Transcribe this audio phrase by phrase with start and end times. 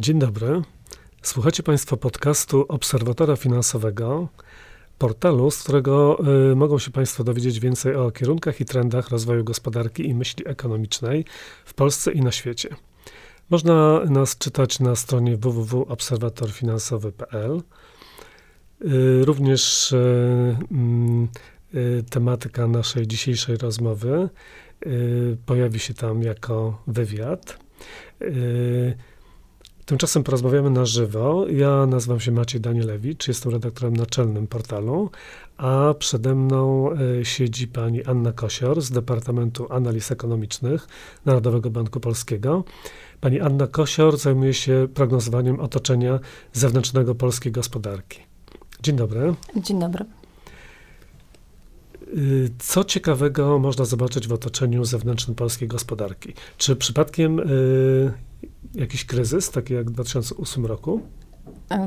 [0.00, 0.62] Dzień dobry.
[1.22, 4.28] Słuchacie Państwo podcastu Obserwatora Finansowego,
[4.98, 6.18] portalu, z którego
[6.52, 11.24] y, mogą się Państwo dowiedzieć więcej o kierunkach i trendach rozwoju gospodarki i myśli ekonomicznej
[11.64, 12.68] w Polsce i na świecie.
[13.50, 17.62] Można nas czytać na stronie www.obserwatorfinansowy.pl.
[18.84, 21.28] Y, również y, mm,
[21.74, 24.28] y, tematyka naszej dzisiejszej rozmowy
[24.86, 27.58] y, pojawi się tam jako wywiad.
[29.90, 31.46] Tymczasem porozmawiamy na żywo.
[31.48, 35.10] Ja nazywam się Maciej Danielewicz, jestem redaktorem naczelnym portalu,
[35.56, 40.88] a przede mną e, siedzi pani Anna Kosior z Departamentu Analiz Ekonomicznych
[41.24, 42.64] Narodowego Banku Polskiego.
[43.20, 46.18] Pani Anna Kosior zajmuje się prognozowaniem otoczenia
[46.52, 48.18] zewnętrznego polskiej gospodarki.
[48.82, 49.34] Dzień dobry.
[49.56, 50.04] Dzień dobry.
[52.16, 56.34] Y, co ciekawego można zobaczyć w otoczeniu zewnętrznym polskiej gospodarki?
[56.58, 58.12] Czy przypadkiem y,
[58.74, 61.00] jakiś kryzys, taki jak w 2008 roku?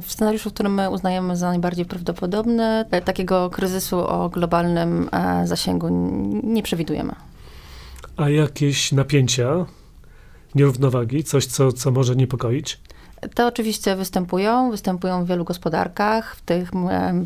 [0.01, 5.89] W scenariuszu, który my uznajemy za najbardziej prawdopodobny, e, takiego kryzysu o globalnym e, zasięgu
[6.43, 7.15] nie przewidujemy.
[8.17, 9.65] A jakieś napięcia,
[10.55, 12.79] nierównowagi, coś, co, co może niepokoić?
[13.35, 16.71] Te oczywiście występują, występują w wielu gospodarkach, w, tych,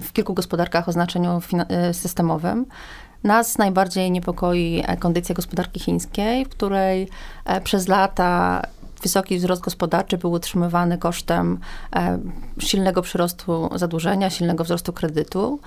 [0.01, 2.65] w kilku gospodarkach o znaczeniu e, systemowym.
[3.23, 7.07] Nas najbardziej niepokoi kondycja gospodarki chińskiej, w której
[7.63, 8.61] przez lata
[9.03, 11.59] wysoki wzrost gospodarczy był utrzymywany kosztem
[11.95, 12.19] e,
[12.59, 15.59] silnego przyrostu zadłużenia, silnego wzrostu kredytu.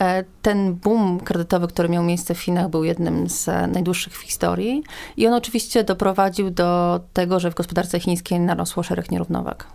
[0.00, 4.82] E, ten boom kredytowy, który miał miejsce w Chinach, był jednym z najdłuższych w historii
[5.16, 9.66] i on oczywiście doprowadził do tego, że w gospodarce chińskiej narosło szereg nierównowag.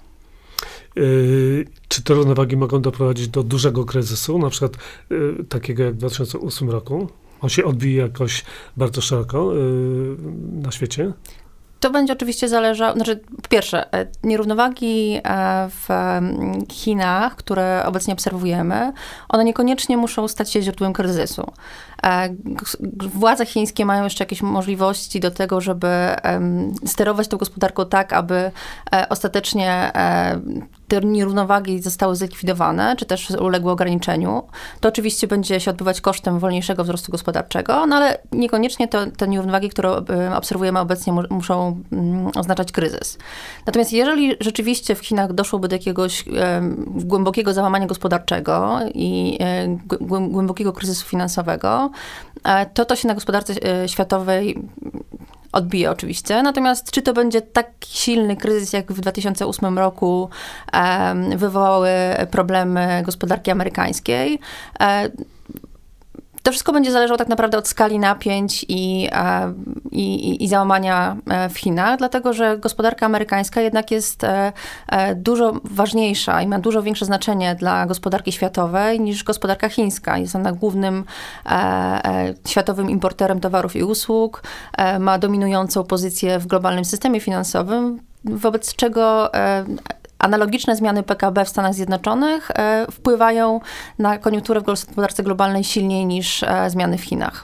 [1.88, 4.72] Czy te równowagi mogą doprowadzić do dużego kryzysu, na przykład
[5.50, 7.08] takiego jak w 2008 roku?
[7.42, 8.44] On się odbije jakoś
[8.78, 9.52] bardzo szeroko
[10.52, 11.14] na świecie?
[11.82, 15.90] To będzie oczywiście zależało, znaczy po pierwsze, e, nierównowagi e, w
[16.72, 18.94] Chinach, które obecnie obserwujemy,
[19.30, 21.52] one niekoniecznie muszą stać się źródłem kryzysu.
[22.04, 22.30] E,
[23.14, 25.88] władze chińskie mają jeszcze jakieś możliwości do tego, żeby
[26.86, 28.52] sterować tą gospodarką tak, aby
[29.10, 29.92] ostatecznie
[30.92, 34.44] te nierównowagi zostały zlikwidowane, czy też uległy ograniczeniu.
[34.80, 39.70] To oczywiście będzie się odbywać kosztem wolniejszego wzrostu gospodarczego, no ale niekoniecznie to, te nierównowagi,
[39.70, 39.92] które
[40.36, 43.18] obserwujemy obecnie, muszą Mm, oznaczać kryzys.
[43.66, 46.26] Natomiast jeżeli rzeczywiście w Chinach doszłoby do jakiegoś
[46.86, 51.92] głębokiego załamania gospodarczego i e, głębokiego kryzysu finansowego,
[52.44, 53.54] e, to to się na gospodarce
[53.84, 54.64] e, światowej
[55.52, 56.44] odbije oczywiście.
[56.44, 60.30] Natomiast czy to będzie tak silny kryzys, jak w 2008 roku
[61.36, 61.89] wywołały
[62.32, 64.40] problemy gospodarki amerykańskiej?
[66.44, 69.10] To wszystko będzie zależało tak naprawdę od skali napięć i,
[69.92, 74.54] i, i załamania e, w Chinach, dlatego że gospodarka amerykańska jednak jest e,
[74.88, 80.18] e, dużo ważniejsza i ma dużo większe znaczenie dla gospodarki światowej niż gospodarka chińska.
[80.18, 81.04] Jest ona głównym
[82.48, 84.44] światowym importerem towarów i usług,
[85.00, 89.32] ma dominującą pozycję w globalnym systemie finansowym, wobec czego
[90.21, 93.59] Analogiczne zmiany PKB w Stanach Zjednoczonych e, wpływają
[93.99, 97.43] na koniunkturę w gospodarce globalnej silniej niż e, zmiany w Chinach.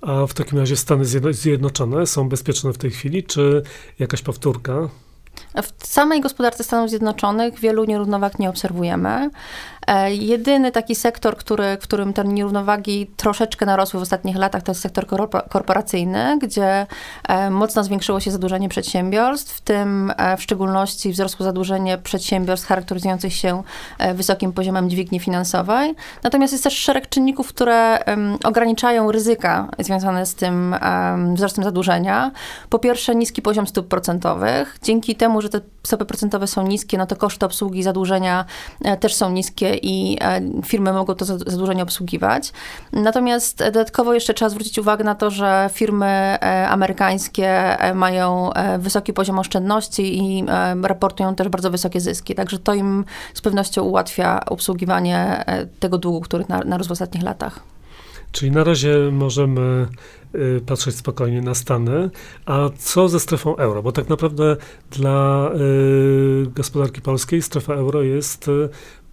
[0.00, 3.62] A w takim razie Stany Zjednoczone są bezpieczne w tej chwili, czy
[3.98, 4.88] jakaś powtórka?
[5.62, 9.30] W samej gospodarce Stanów Zjednoczonych wielu nierównowag nie obserwujemy.
[9.86, 14.70] E, jedyny taki sektor, który, w którym te nierównowagi troszeczkę narosły w ostatnich latach, to
[14.72, 15.06] jest sektor
[15.50, 16.86] korporacyjny, gdzie
[17.28, 23.34] e, mocno zwiększyło się zadłużenie przedsiębiorstw, w tym e, w szczególności wzrosło zadłużenie przedsiębiorstw charakteryzujących
[23.34, 23.62] się
[24.14, 25.94] wysokim poziomem dźwigni finansowej.
[26.22, 27.98] Natomiast jest też szereg czynników, które
[28.44, 30.76] ograniczają ryzyka związane z tym
[31.34, 32.30] wzrostem zadłużenia.
[32.70, 34.78] Po pierwsze, niski poziom stóp procentowych.
[34.82, 38.44] Dzięki temu, że te stopy procentowe są niskie, no to koszty obsługi zadłużenia
[39.00, 42.52] też są niskie i e, firmy mogą to zadłużenie obsługiwać.
[42.92, 47.48] Natomiast dodatkowo jeszcze trzeba zwrócić uwagę na to, że firmy e, amerykańskie
[47.80, 50.44] e, mają wysoki poziom oszczędności i
[50.82, 52.34] raportują też bardzo wysokie zyski.
[52.34, 53.04] Także to im
[53.34, 55.44] z pewnością ułatwia obsługiwanie
[55.80, 57.60] tego długu, który narósł w ostatnich latach.
[58.32, 59.86] Czyli na razie możemy
[60.34, 62.10] y, patrzeć spokojnie na Stany.
[62.46, 63.82] A co ze strefą euro?
[63.82, 64.56] Bo tak naprawdę
[64.90, 68.68] dla y, gospodarki polskiej strefa euro jest y,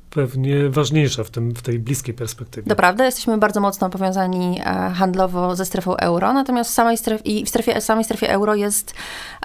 [0.09, 2.67] pewnie ważniejsza w, tym, w tej bliskiej perspektywie.
[2.67, 4.63] Doprawdy, jesteśmy bardzo mocno powiązani e,
[4.95, 8.93] handlowo ze strefą euro, natomiast w samej strefie, i w strefie, samej strefie euro jest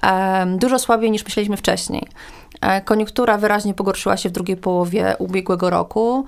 [0.02, 2.08] um, dużo słabiej niż myśleliśmy wcześniej.
[2.84, 6.26] Koniunktura wyraźnie pogorszyła się w drugiej połowie ubiegłego roku.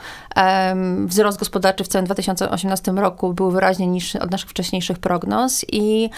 [1.07, 6.11] Wzrost gospodarczy w całym 2018 roku był wyraźnie niższy od naszych wcześniejszych prognoz i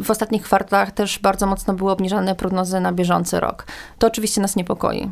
[0.00, 3.66] w ostatnich kwartałach też bardzo mocno były obniżane prognozy na bieżący rok.
[3.98, 5.10] To oczywiście nas niepokoi.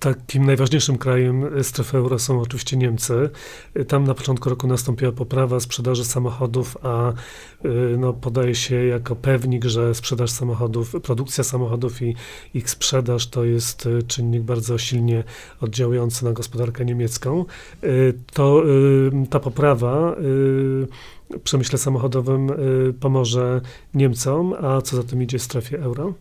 [0.00, 3.30] Takim najważniejszym krajem strefy euro są oczywiście Niemcy.
[3.76, 9.16] Y, tam na początku roku nastąpiła poprawa sprzedaży samochodów, a y, no, podaje się jako
[9.16, 12.14] pewnik, że sprzedaż samochodów, produkcja samochodów i
[12.54, 15.24] ich sprzedaż to jest czynnik bardzo silnie
[15.60, 17.44] oddziałujący na gospodarkę niemiecką.
[18.32, 18.62] To
[19.30, 20.86] ta poprawa w
[21.44, 22.50] przemyśle samochodowym
[23.00, 23.60] pomoże
[23.94, 26.14] Niemcom, a co za tym idzie strefie euro?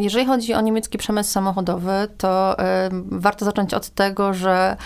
[0.00, 2.56] Jeżeli chodzi o niemiecki przemysł samochodowy, to
[3.10, 4.76] warto zacząć od tego, że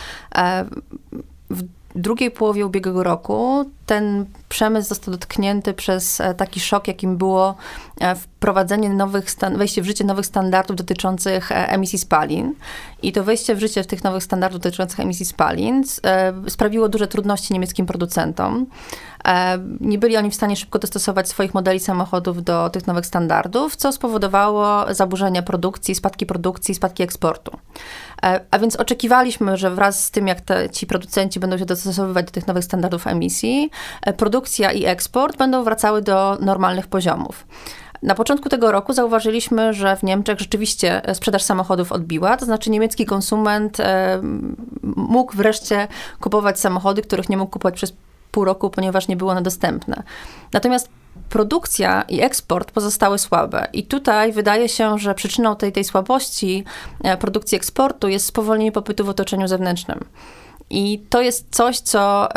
[1.50, 1.62] w
[1.94, 7.54] drugiej połowie ubiegłego roku ten przemysł został dotknięty przez e, taki szok, jakim było
[8.16, 12.54] wprowadzenie nowych, wejście w życie nowych standardów dotyczących e, emisji spalin.
[13.02, 15.84] I to wejście w życie tych nowych standardów dotyczących emisji spalin
[16.48, 18.66] sprawiło duże trudności niemieckim producentom.
[19.80, 23.92] Nie byli oni w stanie szybko dostosować swoich modeli samochodów do tych nowych standardów, co
[23.92, 27.58] spowodowało zaburzenia produkcji, spadki produkcji, spadki eksportu.
[28.50, 32.32] A więc oczekiwaliśmy, że wraz z tym, jak te, ci producenci będą się dostosowywać do
[32.32, 33.70] tych nowych standardów emisji,
[34.02, 37.46] E, produkcja i eksport będą wracały do normalnych poziomów.
[38.02, 42.70] Na początku tego roku zauważyliśmy, że w Niemczech rzeczywiście e, sprzedaż samochodów odbiła, to znaczy
[42.70, 44.20] niemiecki konsument e,
[44.82, 45.88] mógł wreszcie
[46.20, 47.92] kupować samochody, których nie mógł kupować przez
[48.30, 50.02] pół roku, ponieważ nie były one dostępne.
[50.52, 50.88] Natomiast
[51.28, 53.66] produkcja i eksport pozostały słabe.
[53.72, 56.64] I tutaj wydaje się, że przyczyną tej, tej słabości
[57.18, 60.04] produkcji eksportu jest spowolnienie popytu w otoczeniu zewnętrznym.
[60.70, 62.28] I to jest coś, co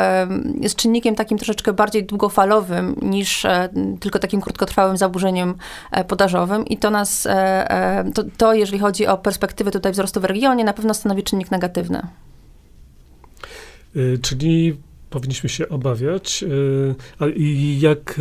[0.62, 3.70] jest czynnikiem takim troszeczkę bardziej długofalowym niż e,
[4.00, 5.56] tylko takim krótkotrwałym zaburzeniem
[5.92, 6.66] e, podażowym.
[6.66, 10.74] I to nas, e, to, to jeżeli chodzi o perspektywę tutaj wzrostu w regionie, na
[10.74, 12.02] pewno stanowi czynnik negatywny.
[14.22, 14.78] Czyli
[15.10, 16.46] powinniśmy się obawiać.
[17.36, 18.20] I jak,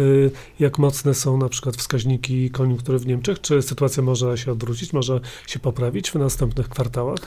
[0.61, 3.41] jak mocne są na przykład wskaźniki koniunktury w Niemczech?
[3.41, 7.21] Czy sytuacja może się odwrócić, może się poprawić w następnych kwartałach?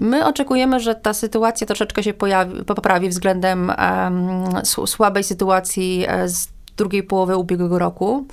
[0.00, 6.48] My oczekujemy, że ta sytuacja troszeczkę się pojawi, poprawi względem um, słabej sytuacji e, z
[6.76, 8.26] drugiej połowy ubiegłego roku.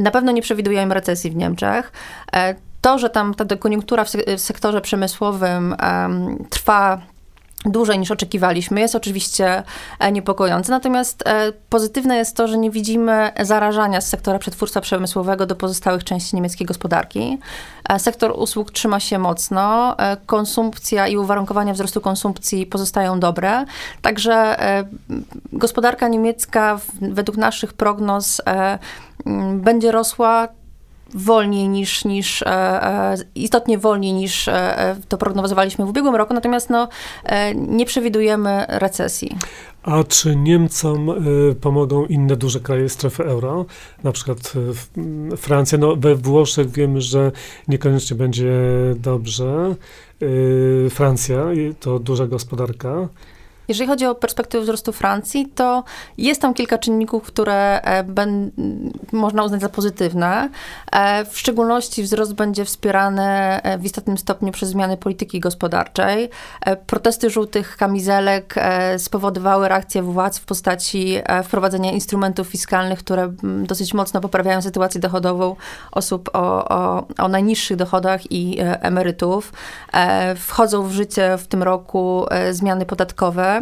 [0.00, 1.92] Na pewno nie przewidujemy recesji w Niemczech.
[2.32, 7.00] E, to, że tam ta koniunktura w sektorze przemysłowym um, trwa
[7.64, 9.62] dłużej niż oczekiwaliśmy, jest oczywiście
[9.98, 10.72] e, niepokojące.
[10.72, 16.04] Natomiast e, pozytywne jest to, że nie widzimy zarażania z sektora przetwórstwa przemysłowego do pozostałych
[16.04, 17.38] części niemieckiej gospodarki.
[17.88, 19.96] E, sektor usług trzyma się mocno,
[20.26, 23.64] konsumpcja i uwarunkowania wzrostu konsumpcji pozostają dobre.
[24.02, 24.56] Także
[25.52, 28.42] gospodarka niemiecka według naszych prognoz
[29.54, 30.48] będzie rosła
[31.14, 36.70] wolniej niż, niż e, e, istotnie wolniej niż e, to prognozowaliśmy w ubiegłym roku, natomiast
[36.70, 36.88] no,
[37.54, 39.38] nie przewidujemy recesji.
[39.82, 41.10] A czy Niemcom
[41.60, 43.66] pomogą inne duże kraje strefy euro,
[44.04, 44.52] na przykład
[45.36, 45.78] Francja?
[45.78, 47.32] No, we Włoszech wiemy, że
[47.68, 48.52] niekoniecznie będzie
[48.96, 49.74] dobrze.
[50.90, 51.44] Francja
[51.80, 53.08] to duża gospodarka.
[53.70, 55.84] Jeżeli chodzi o perspektywę wzrostu Francji, to
[56.18, 58.50] jest tam kilka czynników, które e, ben,
[59.12, 60.48] można uznać za pozytywne.
[60.92, 66.30] E, w szczególności wzrost będzie wspierany e, w istotnym stopniu przez zmiany polityki gospodarczej.
[66.86, 68.54] Protesty żółtych kamizelek
[68.98, 75.56] spowodowały reakcję władz w postaci wprowadzenia instrumentów fiskalnych, które dosyć mocno poprawiają sytuację dochodową
[75.92, 79.52] osób o, o, o najniższych dochodach i emerytów.
[80.36, 83.59] Wchodzą w życie w tym roku zmiany podatkowe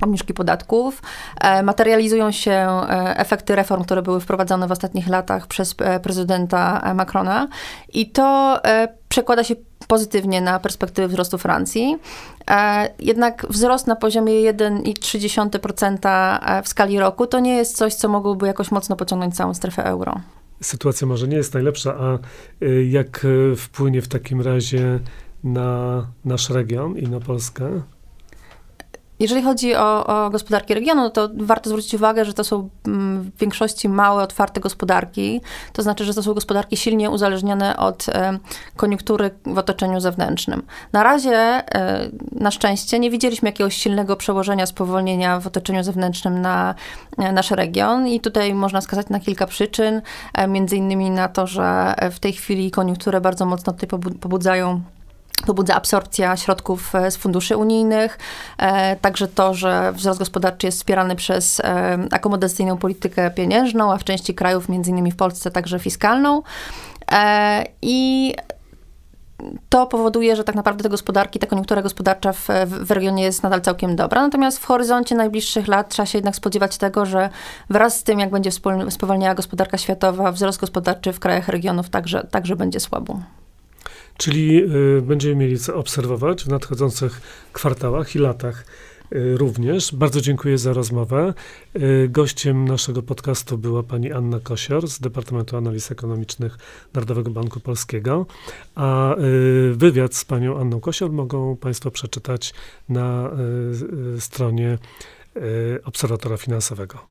[0.00, 1.02] obniżki podatków.
[1.40, 6.92] E, materializują się e, efekty reform, które były wprowadzone w ostatnich latach przez e, prezydenta
[6.94, 7.48] Macrona
[7.92, 8.60] i to
[9.08, 9.54] przekłada się
[9.88, 11.96] pozytywnie na perspektywy wzrostu Francji.
[12.98, 18.70] Jednak wzrost na poziomie 1,3% w skali roku to nie jest coś, co mogłoby jakoś
[18.70, 20.20] mocno pociągnąć całą strefę euro.
[20.62, 22.18] Sytuacja może nie jest najlepsza, a
[22.90, 25.00] jak wpłynie w takim razie
[25.44, 27.82] na nasz region i na Polskę?
[29.22, 33.38] Jeżeli chodzi o, o gospodarki regionu, to warto zwrócić uwagę, że to są mm, w
[33.38, 35.40] większości małe, otwarte gospodarki.
[35.72, 38.38] To znaczy, że to są gospodarki silnie uzależnione od e,
[38.76, 40.62] koniunktury w otoczeniu zewnętrznym.
[40.92, 46.74] Na razie, e, na szczęście, nie widzieliśmy jakiegoś silnego przełożenia spowolnienia w otoczeniu zewnętrznym na
[47.18, 50.02] e, nasz region i tutaj można wskazać na kilka przyczyn,
[50.48, 53.88] między innymi na to, że w tej chwili koniunkturę bardzo mocno tutaj
[54.20, 54.82] pobudzają
[55.46, 58.18] pobudza absorpcja środków e, z funduszy unijnych,
[58.58, 64.04] e, także to, że wzrost gospodarczy jest wspierany przez e, akomodacyjną politykę pieniężną, a w
[64.04, 66.42] części krajów, między innymi w Polsce, także fiskalną.
[67.82, 68.34] I
[69.68, 73.60] to powoduje, że tak naprawdę te gospodarki, ta koniunktura gospodarcza w, w regionie jest nadal
[73.60, 74.22] całkiem dobra.
[74.22, 77.30] Natomiast w horyzoncie najbliższych lat trzeba się jednak spodziewać tego, że
[77.70, 78.50] wraz z tym, jak będzie
[78.90, 83.20] spowalniała gospodarka światowa, wzrost gospodarczy w krajach regionów także, także będzie słabo.
[84.16, 84.64] Czyli
[84.98, 87.20] y, będziemy mieli co obserwować w nadchodzących
[87.52, 88.64] kwartałach i latach
[89.12, 89.94] y, również.
[89.94, 91.34] Bardzo dziękuję za rozmowę.
[91.76, 96.58] Y, gościem naszego podcastu była pani Anna Kosior z Departamentu Analiz Ekonomicznych
[96.94, 98.26] Narodowego Banku Polskiego,
[98.74, 99.16] a
[99.72, 102.54] wywiad z panią Anną Kosior mogą państwo przeczytać
[102.88, 103.30] na
[104.18, 104.78] stronie
[105.84, 107.06] Obserwatora Finansowego.